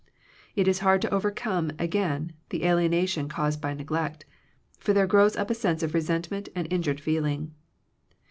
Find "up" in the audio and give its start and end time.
5.35-5.51